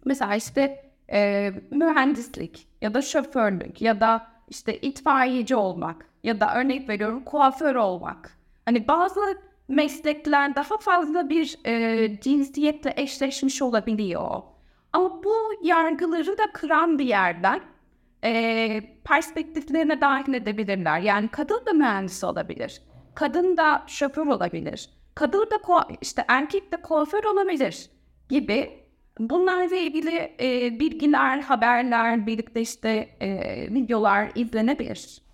[0.05, 6.89] Mesela işte e, mühendislik ya da şoförlük ya da işte itfaiyeci olmak ya da örnek
[6.89, 8.37] veriyorum kuaför olmak.
[8.65, 9.19] Hani bazı
[9.67, 14.41] meslekler daha fazla bir e, cinsiyetle eşleşmiş olabiliyor.
[14.93, 17.61] Ama bu yargıları da kıran bir yerden
[18.23, 20.99] e, perspektiflerine dahil edebilirler.
[20.99, 22.81] Yani kadın da mühendis olabilir.
[23.15, 24.89] Kadın da şoför olabilir.
[25.15, 27.89] Kadın da kua- işte erkek de kuaför olabilir
[28.29, 28.85] gibi
[29.19, 32.89] bunlarla ilgili e, bilgiler, haberler, birlikte işte
[33.21, 33.29] e,
[33.73, 35.24] videolar izlenebilir.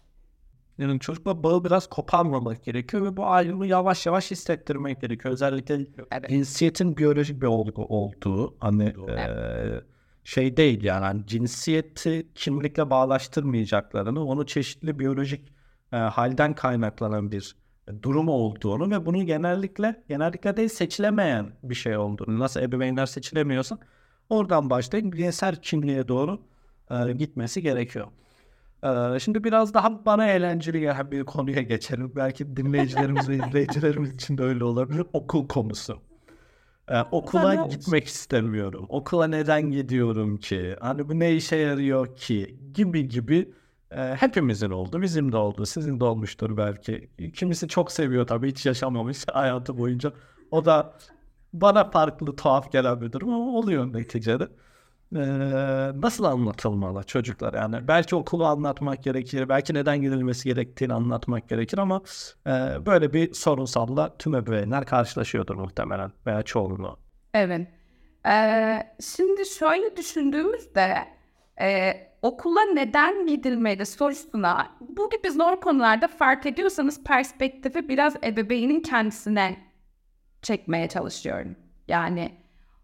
[0.77, 5.33] Yani çocukla bağı biraz koparmamak gerekiyor ve bu ayrımı yavaş yavaş hissettirmek gerekiyor.
[5.33, 5.75] Özellikle
[6.11, 6.29] Evet.
[6.29, 9.81] cinsiyetin biyolojik bir olgu olduğu hani eee,
[10.23, 15.51] şey değil yani hani cinsiyeti kimlikle bağlaştırmayacaklarını onu çeşitli biyolojik
[15.93, 17.55] eee, halden kaynaklanan bir
[18.03, 23.77] durum olduğunu ve bunu genellikle genellikle değil seçilemeyen bir şey olduğunu nasıl ebeveynler seçilemiyorsa
[24.29, 26.41] oradan başlayıp cinsel kimliğe doğru
[26.91, 28.07] e, gitmesi gerekiyor.
[28.83, 32.11] E, şimdi biraz daha bana eğlenceli gelen bir konuya geçelim.
[32.15, 35.05] Belki dinleyicilerimiz ve izleyicilerimiz için de öyle olabilir.
[35.13, 36.01] Okul konusu.
[36.87, 37.69] E, okula Tabii.
[37.69, 38.85] gitmek istemiyorum.
[38.89, 40.75] Okula neden gidiyorum ki?
[40.79, 42.59] Hani bu ne işe yarıyor ki?
[42.73, 43.53] Gibi gibi
[43.91, 45.01] e, hepimizin oldu.
[45.01, 45.65] Bizim de oldu.
[45.65, 47.09] Sizin de olmuştur belki.
[47.35, 48.49] Kimisi çok seviyor tabii.
[48.49, 50.13] Hiç yaşamamış hayatı boyunca.
[50.51, 50.93] O da
[51.53, 54.47] bana farklı tuhaf gelen bir durum ama oluyor neticede.
[56.01, 62.01] Nasıl anlatılmalı çocuklar yani belki okulu anlatmak gerekir belki neden gidilmesi gerektiğini anlatmak gerekir ama
[62.85, 66.99] böyle bir sorunsalla tüm ebeveynler karşılaşıyordur muhtemelen veya çoğunluğu.
[67.33, 67.67] Evet.
[68.27, 70.97] Ee, şimdi şöyle düşündüğümüzde
[71.61, 79.57] e, okula neden gidilmeli sorusuna bu gibi zor konularda fark ediyorsanız perspektifi biraz ebeveynin kendisine
[80.41, 81.55] çekmeye çalışıyorum.
[81.87, 82.40] Yani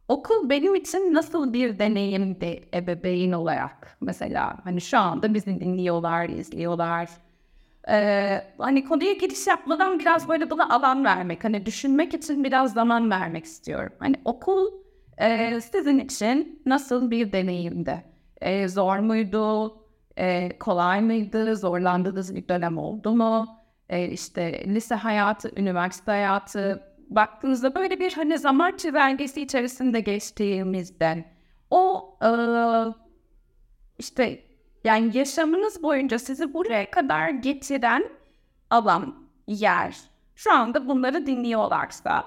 [0.08, 7.10] okul benim için nasıl bir deneyimdi ebeveyn olarak mesela hani şu anda bizi dinliyorlar, izliyorlar.
[7.90, 13.10] Ee, hani konuya giriş yapmadan biraz böyle buna alan vermek, hani düşünmek için biraz zaman
[13.12, 13.94] vermek istiyorum.
[14.00, 14.72] Hani okul
[15.18, 18.04] e, sizin için nasıl bir deneyimdi?
[18.42, 19.78] E, zor muydu?
[20.18, 21.56] E, kolay mıydı?
[21.56, 23.48] Zorlandığınız bir dönem oldu mu?
[23.90, 31.26] E, işte lise hayatı, üniversite hayatı baktığınızda böyle bir hani zaman çizelgesi içerisinde geçtiğimizden
[31.70, 32.30] o e,
[34.00, 34.44] işte
[34.84, 38.10] yani yaşamınız boyunca sizi buraya kadar getiren
[38.70, 39.98] alan, yer.
[40.36, 42.26] Şu anda bunları dinliyorlarsa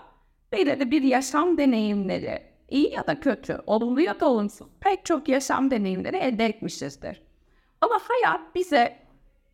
[0.52, 5.70] belirli bir yaşam deneyimleri, iyi ya da kötü, olumlu ya da olumsuz pek çok yaşam
[5.70, 7.22] deneyimleri elde etmişizdir.
[7.80, 8.98] Ama hayat bize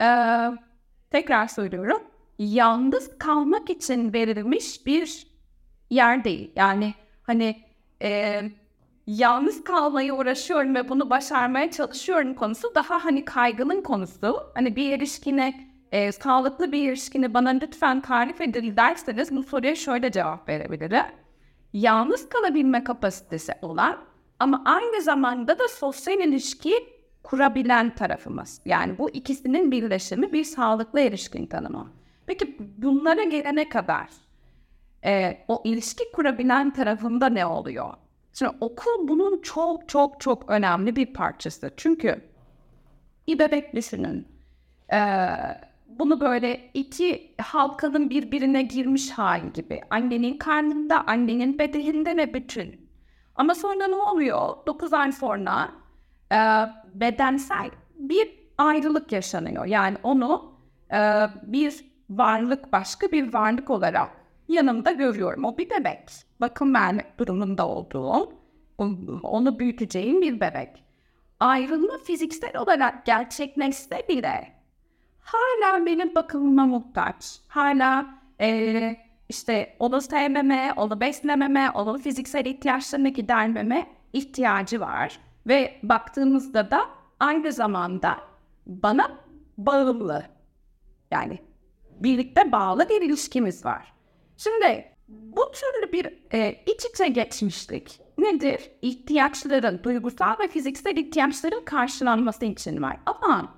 [0.00, 0.52] eee,
[1.10, 2.02] tekrar söylüyorum
[2.38, 5.26] yalnız kalmak için verilmiş bir
[5.90, 6.52] yer değil.
[6.56, 7.62] Yani hani
[8.00, 8.52] eee,
[9.06, 14.36] yalnız kalmaya uğraşıyorum ve bunu başarmaya çalışıyorum konusu daha hani kaygının konusu.
[14.54, 20.12] Hani bir ilişkine, e, sağlıklı bir ilişkini bana lütfen tarif edin derseniz bu soruya şöyle
[20.12, 21.04] cevap verebilirim.
[21.72, 23.98] Yalnız kalabilme kapasitesi olan
[24.38, 26.74] ama aynı zamanda da sosyal ilişki
[27.22, 28.60] kurabilen tarafımız.
[28.64, 31.92] Yani bu ikisinin birleşimi bir sağlıklı ilişkin tanımı.
[32.26, 34.08] Peki bunlara gelene kadar
[35.04, 37.94] e, o ilişki kurabilen tarafında ne oluyor?
[38.32, 41.70] Şimdi okul bunun çok çok çok önemli bir parçası.
[41.76, 42.20] Çünkü
[43.26, 44.28] bir bebek düşünün.
[44.92, 45.28] Ee,
[45.86, 49.80] bunu böyle iki halkanın birbirine girmiş hali gibi.
[49.90, 52.88] Annenin karnında, annenin bedeninde ve bütün.
[53.34, 54.66] Ama sonra ne oluyor?
[54.66, 55.68] 9 ay sonra
[56.32, 56.38] e,
[56.94, 59.64] bedensel bir ayrılık yaşanıyor.
[59.64, 60.52] Yani onu
[60.92, 60.98] e,
[61.42, 64.10] bir varlık, başka bir varlık olarak
[64.48, 65.44] yanımda görüyorum.
[65.44, 66.10] O bir bebek.
[66.40, 68.32] Bakım vermek durumunda olduğum,
[69.22, 70.84] onu büyüteceğim bir bebek.
[71.40, 74.56] Ayrılma fiziksel olarak gerçekleşse bile
[75.20, 77.40] hala benim bakımıma muhtaç.
[77.48, 78.06] Hala
[78.40, 78.96] eee,
[79.28, 85.20] işte onu sevmeme, onu beslememe, onun fiziksel ihtiyaçlarını gidermeme ihtiyacı var.
[85.46, 86.80] Ve baktığımızda da
[87.20, 88.16] aynı zamanda
[88.66, 89.10] bana
[89.58, 90.22] bağımlı.
[91.10, 91.38] Yani
[92.00, 93.92] birlikte bağlı bir ilişkimiz var.
[94.36, 98.70] Şimdi bu türlü bir e, iç içe geçmişlik nedir?
[98.82, 102.96] İhtiyaçların, duygusal ve fiziksel ihtiyaçların karşılanması için var.
[103.06, 103.54] Ama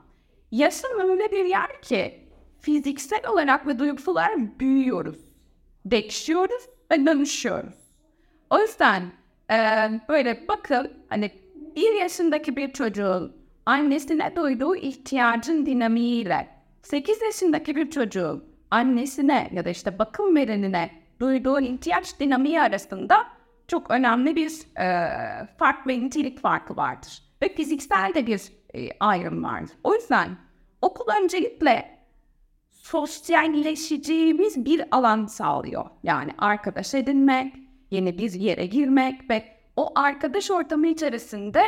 [0.53, 2.29] yaşam öyle bir yer ki
[2.61, 5.19] fiziksel olarak ve duygusal olarak büyüyoruz.
[5.85, 7.75] Değişiyoruz ve dönüşüyoruz.
[8.51, 9.03] O yüzden
[9.51, 9.57] e,
[10.09, 11.31] böyle bakın hani
[11.77, 16.58] bir yaşındaki bir çocuğun annesine duyduğu ihtiyacın dinamiğiyle
[16.91, 23.27] 8 yaşındaki bir çocuğun annesine ya da işte bakım verenine duyduğu ihtiyaç dinamiği arasında
[23.67, 25.09] çok önemli bir e,
[25.59, 27.23] fark ve nitelik farkı vardır.
[27.43, 28.43] Ve fiziksel de bir
[28.75, 29.71] e, ayrım vardır.
[29.85, 30.29] O yüzden
[30.83, 31.99] okul öncelikle
[32.71, 35.85] sosyalleşeceğimiz bir alan sağlıyor.
[36.03, 37.55] Yani arkadaş edinmek,
[37.91, 39.45] yeni bir yere girmek ve
[39.77, 41.63] o arkadaş ortamı içerisinde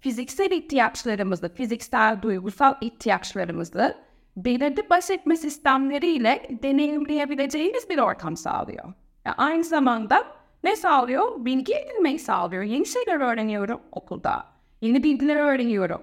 [0.00, 4.05] fiziksel ihtiyaçlarımızı, fiziksel, duygusal ihtiyaçlarımızı
[4.36, 8.84] belirli baş etme sistemleriyle deneyimleyebileceğimiz bir ortam sağlıyor.
[9.24, 10.26] Yani aynı zamanda
[10.64, 11.44] ne sağlıyor?
[11.44, 12.62] Bilgi edinmeyi sağlıyor.
[12.62, 14.46] Yeni şeyler öğreniyorum okulda.
[14.80, 16.02] Yeni bilgiler öğreniyorum.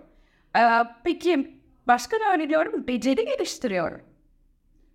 [0.57, 0.59] Ee,
[1.03, 2.87] peki başka ne öğreniyorum?
[2.87, 4.01] Beceri geliştiriyorum.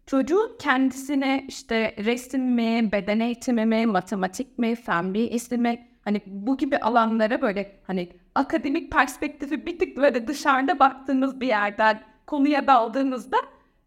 [0.06, 6.56] Çocuğun kendisine işte resim mi, beden eğitimi mi, matematik mi, fen bilgisi mi hani bu
[6.56, 13.36] gibi alanlara böyle hani akademik perspektifi bir tık böyle dışarıda baktığınız bir yerden konuya daldığınızda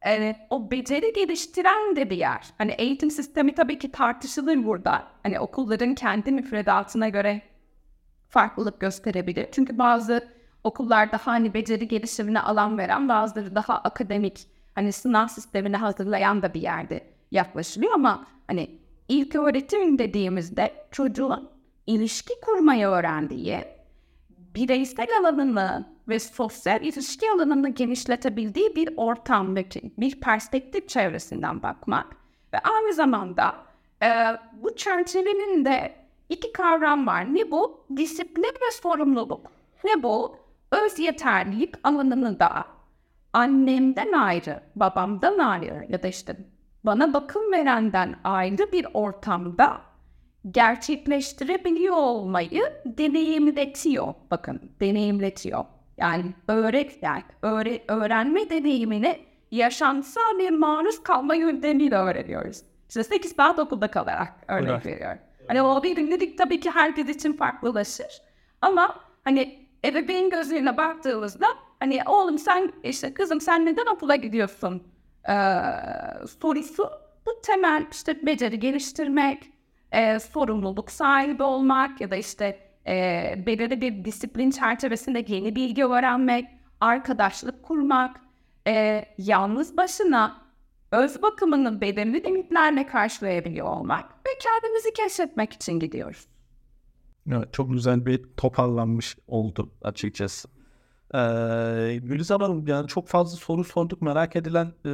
[0.08, 2.54] e, o beceri geliştiren de bir yer.
[2.58, 5.04] Hani eğitim sistemi tabii ki tartışılır burada.
[5.24, 7.42] Hani okulların kendi müfredatına göre
[8.30, 9.48] farklılık gösterebilir.
[9.52, 10.28] Çünkü bazı
[10.64, 16.54] okullar daha hani beceri gelişimine alan veren bazıları daha akademik hani sınav sistemine hazırlayan da
[16.54, 21.50] bir yerde yaklaşılıyor ama hani ilk öğretim dediğimizde çocuğun
[21.88, 23.64] ilişki kurmayı öğrendiği,
[24.56, 29.66] bireysel alanını ve sosyal ilişki alanını genişletebildiği bir ortam ve
[29.98, 32.16] bir perspektif çevresinden bakmak
[32.54, 33.56] ve aynı zamanda
[34.04, 34.08] e,
[34.54, 35.96] bu çerçevenin de
[36.30, 37.36] iki kavram var.
[37.36, 37.86] Ne bu?
[37.98, 39.52] Disiplin ve sorumluluk.
[39.84, 40.36] Ne bu?
[40.72, 42.66] Öz yeterlilik alanını da
[43.34, 46.38] annemden ayrı, babamdan ayrı ya da işte
[46.84, 49.82] bana bakım verenden ayrı bir ortamda
[50.52, 54.14] gerçekleştirebiliyor olmayı deneyimletiyor.
[54.32, 55.66] Bakın deneyimletiyor.
[55.98, 59.20] Yani öğret, yani öğre, öğrenme deneyimini
[59.52, 62.62] yaşamsal bir maruz kalma yöntemiyle öğreniyoruz.
[62.90, 64.86] İşte 8 saat okulda kalarak örnek evet.
[64.86, 65.20] veriyorum.
[65.48, 68.22] Hani o verimlilik tabii ki herkes için farklılaşır.
[68.62, 71.48] Ama hani ebeveyn gözüyle baktığımızda
[71.80, 74.84] hani oğlum sen işte kızım sen neden okula gidiyorsun
[75.30, 75.34] ee,
[76.42, 76.90] sorusu
[77.26, 79.52] bu temel işte beceri geliştirmek,
[79.92, 86.48] e, sorumluluk sahibi olmak ya da işte e, belirli bir disiplin çerçevesinde yeni bilgi öğrenmek,
[86.82, 88.22] arkadaşlık kurmak,
[88.68, 90.42] e, yalnız başına
[90.92, 96.28] öz bakımını belirli limitlerle karşılayabiliyor olmak ve kendimizi keşfetmek için gidiyoruz.
[97.32, 100.50] Evet, çok güzel bir toparlanmış oldu açıkçası.
[101.14, 104.92] Ee, Gülizar Hanım yani çok fazla soru sorduk merak edilen e,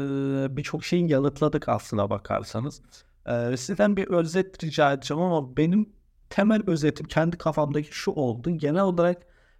[0.57, 2.81] birçok şeyin yanıtladık aslına bakarsanız.
[3.27, 5.89] Ee, sizden bir özet rica edeceğim ama benim
[6.29, 8.49] temel özetim kendi kafamdaki şu oldu.
[8.49, 9.17] Genel olarak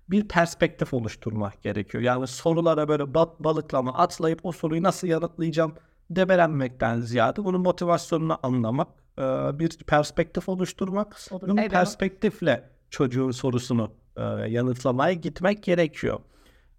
[0.10, 2.04] bir perspektif oluşturmak gerekiyor.
[2.04, 5.74] Yani sorulara böyle balıklama atlayıp o soruyu nasıl yanıtlayacağım
[6.10, 8.88] debelenmekten ziyade bunun motivasyonunu anlamak,
[9.20, 9.22] e,
[9.60, 11.72] bir perspektif oluşturmak, bunun evet.
[11.72, 16.20] perspektifle çocuğun sorusunu e, yanıtlamaya gitmek gerekiyor.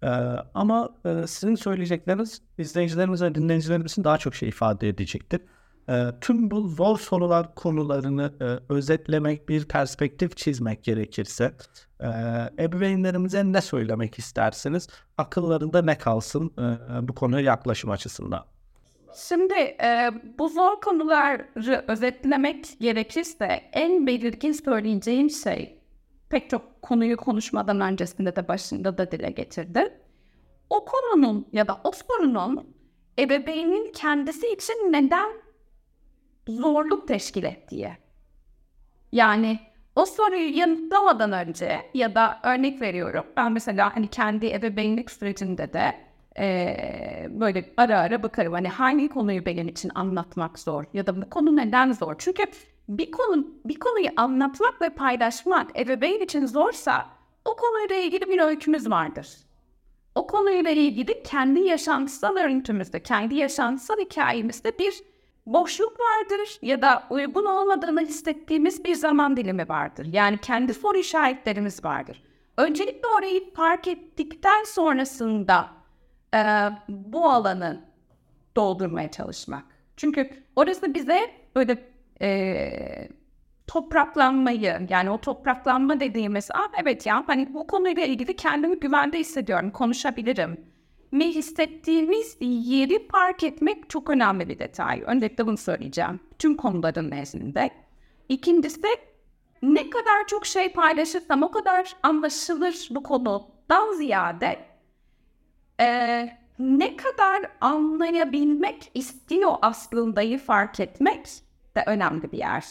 [0.03, 0.07] E,
[0.53, 0.89] ama
[1.27, 5.41] sizin söyleyecekleriniz izleyicilerimiz ve dinleyicilerimizin daha çok şey ifade edecektir.
[6.21, 8.33] Tüm bu zor sorular konularını
[8.69, 11.51] özetlemek, bir perspektif çizmek gerekirse
[12.59, 14.87] ebeveynlerimize ne söylemek istersiniz?
[15.17, 16.51] Akıllarında ne kalsın
[17.01, 18.45] bu konuya yaklaşım açısından?
[19.15, 21.47] Şimdi e, bu zor konuları
[21.87, 25.79] özetlemek gerekirse en belirgin söyleyeceğim şey
[26.29, 29.93] pek çok konuyu konuşmadan öncesinde de başında da dile getirdi.
[30.69, 32.75] O konunun ya da o sorunun
[33.19, 35.29] ebeveynin kendisi için neden
[36.49, 37.89] zorluk teşkil ettiği.
[39.11, 39.59] Yani
[39.95, 45.95] o soruyu yanıtlamadan önce ya da örnek veriyorum ben mesela hani kendi ebeveynlik sürecinde de
[46.39, 48.53] e, böyle ara ara bakarım.
[48.53, 52.15] Hani hangi konuyu benim için anlatmak zor ya da bu konu neden zor?
[52.17, 52.43] Çünkü
[52.89, 57.05] bir konu bir konuyu anlatmak ve paylaşmak ebeveyn için zorsa
[57.45, 59.37] o konuyla ilgili bir öykümüz vardır.
[60.15, 64.93] O konuyla ilgili kendi yaşantısal örüntümüzde, kendi yaşantısal hikayemizde bir
[65.45, 70.07] boşluk vardır ya da uygun olmadığını hissettiğimiz bir zaman dilimi vardır.
[70.11, 72.23] Yani kendi soru işaretlerimiz vardır.
[72.57, 75.67] Öncelikle orayı fark ettikten sonrasında
[76.35, 76.39] e,
[76.89, 77.81] bu alanı
[78.55, 79.63] doldurmaya çalışmak.
[79.97, 81.19] Çünkü orası bize
[81.55, 81.89] böyle
[82.21, 83.09] e,
[83.67, 89.71] topraklanmayı yani o topraklanma dediğimiz ah evet ya hani bu konuyla ilgili kendimi güvende hissediyorum
[89.71, 90.65] konuşabilirim
[91.11, 95.03] mi hissettiğimiz yeri fark etmek çok önemli bir detay.
[95.05, 96.19] Öncelikle bunu söyleyeceğim.
[96.39, 97.69] Tüm konuların nezdinde.
[98.29, 98.81] İkincisi
[99.61, 104.59] ne kadar çok şey paylaşırsam o kadar anlaşılır bu konudan ziyade
[105.79, 111.27] e, ne kadar anlayabilmek istiyor aslındayı fark etmek
[111.77, 112.65] de önemli bir yer.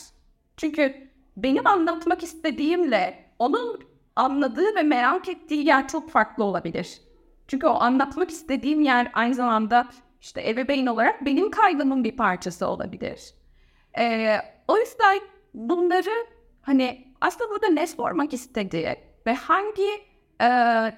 [0.56, 3.80] Çünkü benim anlatmak istediğimle onun
[4.16, 7.00] anladığı ve merak ettiği yer çok farklı olabilir.
[7.48, 9.88] Çünkü o anlatmak istediğim yer aynı zamanda
[10.20, 13.34] işte ebeveyn olarak benim kaygımın bir parçası olabilir.
[13.98, 14.36] Ee,
[14.68, 15.18] o yüzden
[15.54, 16.26] bunları
[16.62, 18.96] hani aslında burada ne sormak istediği
[19.26, 19.88] ve hangi
[20.42, 20.48] e,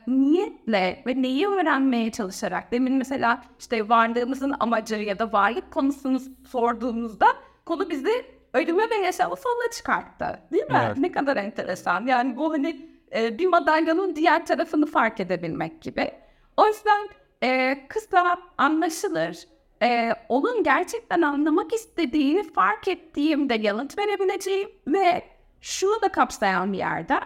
[0.06, 7.26] niyetle ve neyi öğrenmeye çalışarak demin mesela işte varlığımızın amacı ya da varlık konusunu sorduğumuzda
[7.66, 10.40] konu bizi ölüme ve yaşama sonuna çıkarttı.
[10.52, 10.82] Değil mi?
[10.86, 10.96] Evet.
[10.98, 12.06] Ne kadar enteresan.
[12.06, 16.12] Yani bu hani e, bir madalyanın diğer tarafını fark edebilmek gibi.
[16.56, 17.08] O yüzden
[17.42, 19.38] e, kısa, anlaşılır,
[19.82, 25.22] e, onun gerçekten anlamak istediğini fark ettiğimde yanıt verebileceğim ve
[25.60, 27.20] şunu da kapsayan bir yerde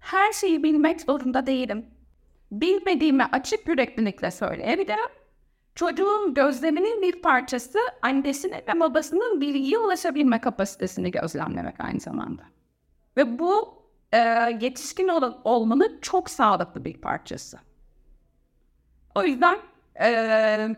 [0.00, 1.86] her şeyi bilmek zorunda değilim.
[2.52, 5.10] Bilmediğimi açık yüreklilikle söyleyebilirim.
[5.74, 12.42] Çocuğun gözleminin bir parçası annesinin ve babasının bilgiye ulaşabilme kapasitesini gözlemlemek aynı zamanda.
[13.16, 14.18] Ve bu e,
[14.60, 17.58] yetişkin ol- olmanın çok sağlıklı bir parçası.
[19.14, 19.58] O yüzden
[20.02, 20.76] e,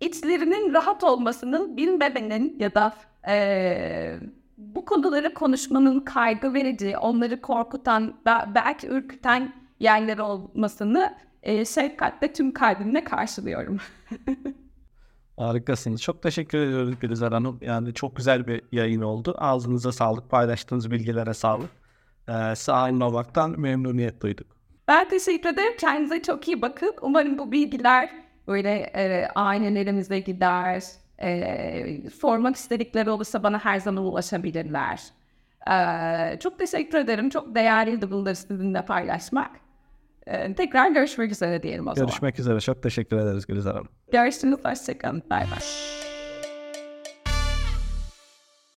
[0.00, 2.94] içlerinin rahat olmasının, bilmemenin ya da
[3.28, 4.18] e,
[4.58, 12.52] bu konuları konuşmanın kaygı verici, onları korkutan, be- belki ürküten yerler olmasını e, şefkatle tüm
[12.52, 13.78] kalbimle karşılıyorum.
[15.36, 16.02] Harikasınız.
[16.02, 17.58] Çok teşekkür ediyoruz Gülizar Hanım.
[17.60, 19.34] Yani çok güzel bir yayın oldu.
[19.38, 20.30] Ağzınıza sağlık.
[20.30, 21.70] Paylaştığınız bilgilere sağlık.
[22.28, 24.55] Ee, size aynı olmaktan memnuniyet duyduk.
[24.88, 25.72] Ben teşekkür ederim.
[25.78, 26.94] Kendinize çok iyi bakın.
[27.00, 28.10] Umarım bu bilgiler
[28.46, 30.82] böyle e, ailelerimize gider.
[31.22, 35.00] E, sormak istedikleri olursa bana her zaman ulaşabilirler.
[35.70, 37.30] E, çok teşekkür ederim.
[37.30, 39.50] Çok değerliydi bunları sizinle paylaşmak.
[40.26, 42.08] E, tekrar görüşmek üzere diyelim o zaman.
[42.08, 42.60] Görüşmek üzere.
[42.60, 43.88] Çok teşekkür ederiz Gülizar Hanım.
[44.12, 44.58] Görüşürüz.
[44.64, 45.22] Hoşçakalın.
[45.30, 46.05] Bay bay.